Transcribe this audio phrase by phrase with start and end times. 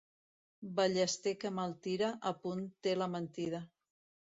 [0.79, 3.67] Ballester que mal tira, a punt té la mentida.